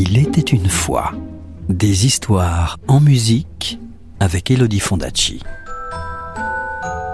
[0.00, 1.10] Il était une fois
[1.68, 3.80] des histoires en musique
[4.20, 5.42] avec Elodie Fondacci.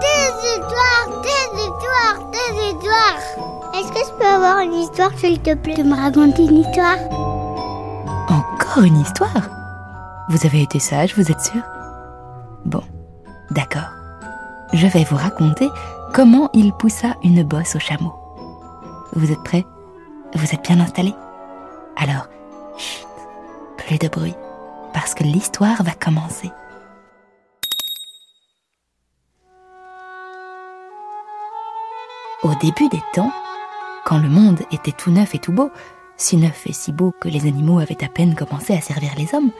[0.01, 3.73] Des histoires, des histoires, des histoires.
[3.73, 6.99] Est-ce que je peux avoir une histoire, s'il te plaît, de me raconter une histoire?
[8.29, 9.49] Encore une histoire?
[10.29, 11.63] Vous avez été sage, vous êtes sûr?
[12.65, 12.83] Bon,
[13.49, 13.89] d'accord.
[14.73, 15.69] Je vais vous raconter
[16.13, 18.13] comment il poussa une bosse au chameau.
[19.13, 19.65] Vous êtes prêts?
[20.35, 21.15] Vous êtes bien installés?
[21.97, 22.27] Alors,
[22.77, 23.07] chut,
[23.77, 24.35] plus de bruit,
[24.93, 26.51] parce que l'histoire va commencer.
[32.43, 33.31] Au début des temps,
[34.05, 35.71] quand le monde était tout neuf et tout beau,
[36.15, 39.33] si neuf et si beau que les animaux avaient à peine commencé à servir les
[39.33, 39.51] hommes,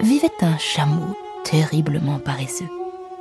[0.00, 2.68] vivait un chameau terriblement paresseux,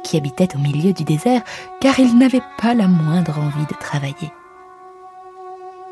[0.03, 1.43] qui habitait au milieu du désert
[1.79, 4.31] car il n'avait pas la moindre envie de travailler.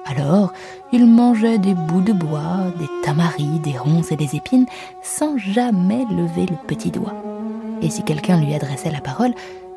[0.06, 0.54] Alors,
[0.92, 4.68] il mangeait des bouts de bois, des tamaris, des ronces et des épines,
[5.02, 7.16] sans jamais lever le petit doigt.
[7.82, 9.34] Et si quelqu'un lui adressait la parole,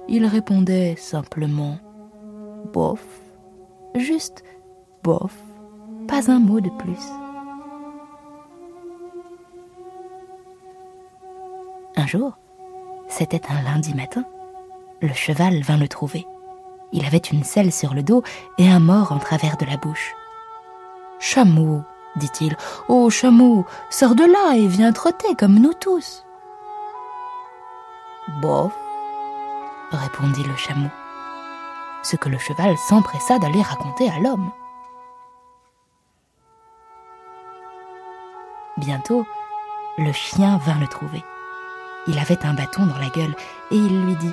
[0.06, 1.78] il répondait simplement
[2.72, 3.04] bof,
[3.94, 4.44] juste
[5.02, 5.34] bof,
[6.06, 7.04] pas un mot de plus.
[11.96, 12.38] Un jour,
[13.08, 14.24] c'était un lundi matin,
[15.00, 16.26] le cheval vint le trouver.
[16.92, 18.22] Il avait une selle sur le dos
[18.56, 20.14] et un mort en travers de la bouche.
[21.18, 21.82] Chameau,
[22.16, 22.56] dit-il,
[22.88, 26.24] oh chameau, sors de là et viens trotter comme nous tous.
[28.40, 28.72] Bof,
[29.90, 30.90] répondit le chameau,
[32.02, 34.50] ce que le cheval s'empressa d'aller raconter à l'homme.
[38.76, 39.26] Bientôt,
[39.98, 41.24] le chien vint le trouver.
[42.06, 43.34] Il avait un bâton dans la gueule
[43.70, 44.32] et il lui dit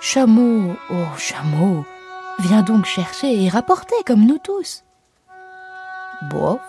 [0.00, 1.84] Chameau, oh chameau,
[2.38, 4.84] viens donc chercher et rapporter comme nous tous.
[6.30, 6.60] Bof,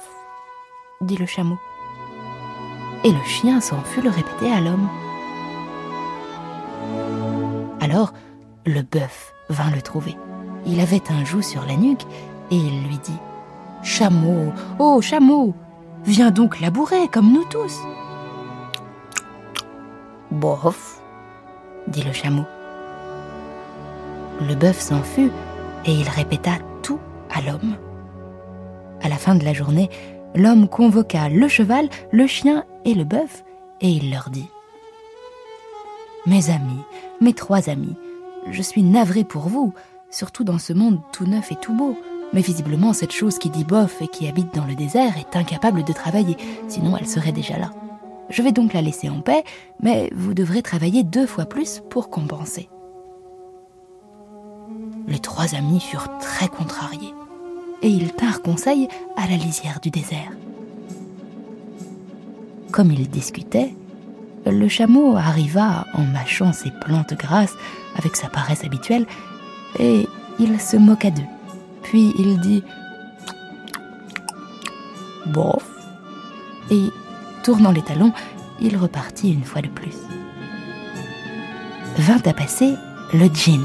[1.01, 1.57] dit le chameau.
[3.03, 4.87] Et le chien s'en fut le répéter à l'homme.
[7.81, 8.13] Alors,
[8.65, 10.15] le bœuf vint le trouver.
[10.65, 12.05] Il avait un joug sur la nuque
[12.49, 13.19] et il lui dit
[13.83, 15.53] Chameau, oh chameau,
[16.05, 17.77] viens donc labourer comme nous tous.
[20.31, 21.01] Bof,
[21.87, 22.45] dit le chameau.
[24.41, 25.31] Le bœuf s'en fut
[25.85, 26.51] et il répéta
[26.83, 26.99] tout
[27.29, 27.75] à l'homme.
[29.01, 29.89] À la fin de la journée,
[30.35, 33.43] l'homme convoqua le cheval, le chien et le bœuf
[33.81, 34.47] et il leur dit
[36.25, 36.81] Mes amis,
[37.19, 37.95] mes trois amis,
[38.51, 39.73] je suis navré pour vous,
[40.09, 41.97] surtout dans ce monde tout neuf et tout beau.
[42.33, 45.83] Mais visiblement, cette chose qui dit bof et qui habite dans le désert est incapable
[45.83, 46.37] de travailler,
[46.67, 47.71] sinon elle serait déjà là.
[48.29, 49.43] Je vais donc la laisser en paix,
[49.81, 52.69] mais vous devrez travailler deux fois plus pour compenser.
[55.07, 57.13] Les trois amis furent très contrariés,
[57.81, 60.31] et ils tinrent conseil à la lisière du désert.
[62.71, 63.73] Comme ils discutaient,
[64.45, 67.55] le chameau arriva en mâchant ses plantes grasses
[67.95, 69.05] avec sa paresse habituelle,
[69.79, 70.07] et
[70.39, 71.23] il se moqua d'eux.
[71.83, 72.63] Puis il dit
[75.27, 75.63] Bof
[76.69, 76.89] et,
[77.43, 78.13] tournant les talons,
[78.59, 79.95] il repartit une fois de plus.
[81.97, 82.75] Vint à passer
[83.13, 83.63] le djinn,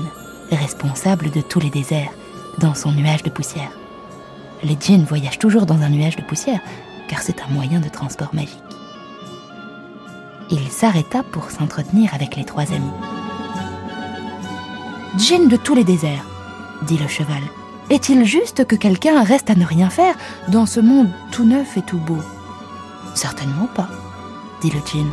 [0.56, 2.12] responsable de tous les déserts,
[2.58, 3.70] dans son nuage de poussière.
[4.62, 6.60] Les djinns voyagent toujours dans un nuage de poussière,
[7.08, 8.58] car c'est un moyen de transport magique.
[10.50, 12.92] Il s'arrêta pour s'entretenir avec les trois amis.
[15.16, 16.26] Djinn de tous les déserts,
[16.86, 17.42] dit le cheval,
[17.90, 20.14] est-il juste que quelqu'un reste à ne rien faire
[20.48, 22.18] dans ce monde tout neuf et tout beau?
[23.14, 23.88] Certainement pas,
[24.60, 25.10] dit le djinn.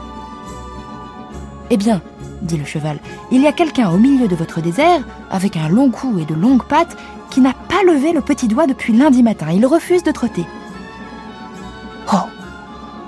[1.70, 2.02] Eh bien,
[2.42, 3.00] dit le cheval,
[3.32, 6.34] il y a quelqu'un au milieu de votre désert, avec un long cou et de
[6.34, 6.98] longues pattes,
[7.30, 9.48] qui n'a pas levé le petit doigt depuis lundi matin.
[9.52, 10.46] Il refuse de trotter.
[12.14, 12.28] Oh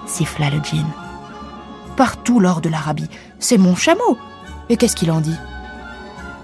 [0.06, 0.86] siffla le djinn.
[1.96, 3.10] Partout lors de l'Arabie,
[3.40, 4.18] c'est mon chameau.
[4.70, 5.38] Et qu'est-ce qu'il en dit?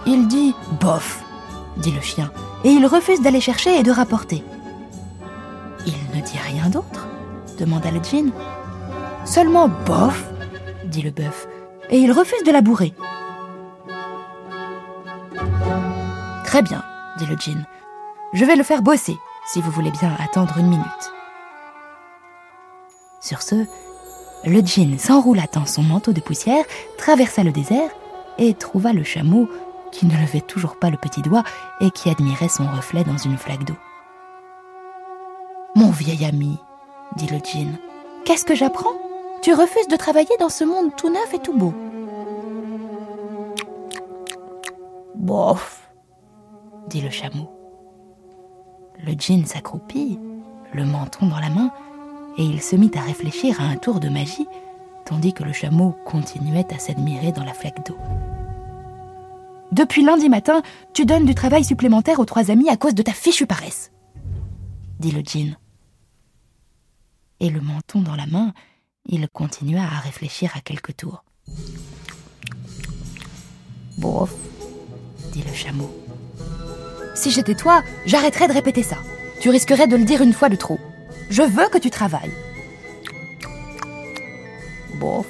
[0.05, 1.23] Il dit bof,
[1.77, 2.31] dit le chien,
[2.63, 4.43] et il refuse d'aller chercher et de rapporter.
[5.85, 7.07] Il ne dit rien d'autre
[7.57, 8.31] demanda le djinn.
[9.25, 10.23] Seulement bof,
[10.85, 11.47] dit le bœuf,
[11.89, 12.93] et il refuse de labourer.
[16.43, 16.83] Très bien,
[17.17, 17.65] dit le djinn.
[18.33, 20.85] Je vais le faire bosser, si vous voulez bien attendre une minute.
[23.21, 23.65] Sur ce,
[24.45, 26.63] le djinn s'enroula dans son manteau de poussière,
[26.97, 27.89] traversa le désert
[28.37, 29.49] et trouva le chameau
[29.91, 31.43] qui ne levait toujours pas le petit doigt
[31.81, 33.77] et qui admirait son reflet dans une flaque d'eau.
[35.75, 36.57] Mon vieil ami,
[37.15, 37.77] dit le djinn,
[38.25, 38.95] qu'est-ce que j'apprends?
[39.41, 41.73] Tu refuses de travailler dans ce monde tout neuf et tout beau.
[45.15, 45.89] Bof,
[46.87, 47.49] dit le chameau.
[49.05, 50.19] Le djinn s'accroupit,
[50.73, 51.71] le menton dans la main,
[52.37, 54.47] et il se mit à réfléchir à un tour de magie,
[55.05, 57.97] tandis que le chameau continuait à s'admirer dans la flaque d'eau.
[59.71, 60.61] Depuis lundi matin,
[60.93, 63.91] tu donnes du travail supplémentaire aux trois amis à cause de ta fichue paresse,
[64.99, 65.57] dit le djinn.
[67.39, 68.53] Et le menton dans la main,
[69.07, 71.23] il continua à réfléchir à quelques tours.
[73.97, 74.33] Bof,
[75.31, 75.89] dit le chameau.
[77.15, 78.97] Si j'étais toi, j'arrêterais de répéter ça.
[79.41, 80.79] Tu risquerais de le dire une fois de trop.
[81.29, 82.33] Je veux que tu travailles.
[84.99, 85.27] Bof,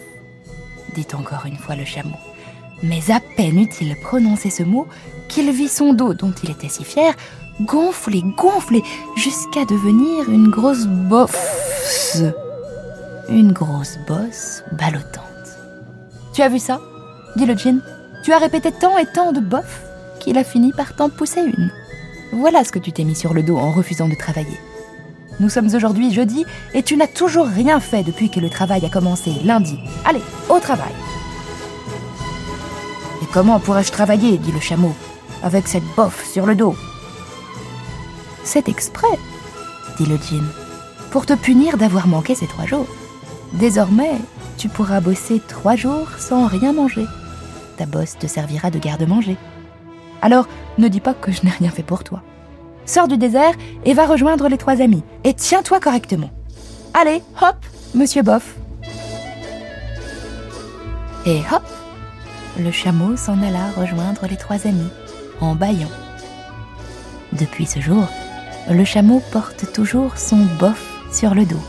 [0.96, 2.18] dit encore une fois le chameau.
[2.84, 4.88] Mais à peine eut-il prononcé ce mot
[5.30, 7.16] qu'il vit son dos, dont il était si fier,
[7.62, 8.84] gonfler, gonfler,
[9.16, 12.22] jusqu'à devenir une grosse bosse.
[13.30, 15.24] Une grosse bosse ballottante.
[16.34, 16.80] Tu as vu ça?
[17.36, 17.82] Dit le djinn.
[18.24, 19.82] Tu as répété tant et tant de bof
[20.22, 21.72] qu'il a fini par t'en pousser une.
[22.32, 24.58] Voilà ce que tu t'es mis sur le dos en refusant de travailler.
[25.42, 28.90] Nous sommes aujourd'hui jeudi et tu n'as toujours rien fait depuis que le travail a
[28.90, 29.78] commencé lundi.
[30.06, 30.94] Allez, au travail.
[33.22, 34.38] Et comment pourrais-je travailler?
[34.38, 34.94] Dit le chameau,
[35.44, 36.76] avec cette bof sur le dos
[38.44, 39.20] C'est exprès,
[39.98, 40.48] dit le djinn,
[41.12, 42.88] pour te punir d'avoir manqué ces trois jours.
[43.54, 44.16] Désormais,
[44.58, 47.06] tu pourras bosser trois jours sans rien manger.
[47.78, 49.38] Ta bosse te servira de garde-manger.
[50.22, 50.48] Alors,
[50.78, 52.22] ne dis pas que je n'ai rien fait pour toi.
[52.86, 53.54] Sors du désert
[53.86, 55.04] et va rejoindre les trois amis.
[55.24, 56.32] Et tiens-toi correctement.
[56.94, 57.58] Allez, hop,
[57.94, 58.56] monsieur Boff.
[61.26, 61.64] Et hop,
[62.58, 64.90] le chameau s'en alla rejoindre les trois amis,
[65.42, 65.92] en bâillant.
[67.34, 68.08] Depuis ce jour,
[68.70, 71.62] le chameau porte toujours son boff sur le dos.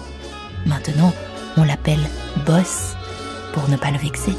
[0.65, 1.13] Maintenant,
[1.57, 1.99] on l'appelle
[2.47, 2.95] boss
[3.53, 4.35] pour ne pas le vexer.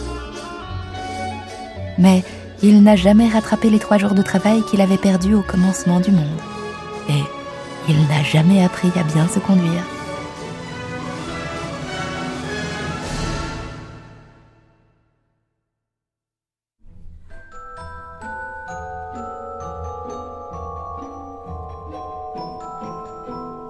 [1.98, 2.24] Mais
[2.62, 6.12] il n'a jamais rattrapé les trois jours de travail qu'il avait perdus au commencement du
[6.12, 6.28] monde.
[7.10, 7.24] Et
[7.88, 9.84] il n'a jamais appris à bien se conduire.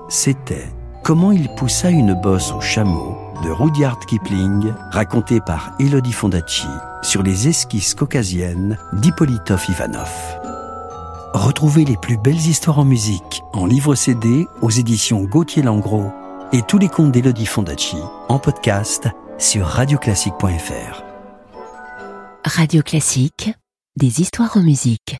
[0.09, 0.67] C'était
[1.09, 6.67] Comment il poussa une bosse au chameau de Rudyard Kipling, raconté par Elodie Fondacci
[7.01, 10.11] sur les esquisses caucasiennes d'Hippolitov Ivanov.
[11.33, 16.11] Retrouvez les plus belles histoires en musique en livre CD aux éditions Gauthier Langros
[16.51, 17.97] et tous les contes d'Elodie Fondacci
[18.27, 19.07] en podcast
[19.39, 21.03] sur radioclassique.fr.
[22.45, 23.51] Radio Classique,
[23.95, 25.17] des histoires en musique.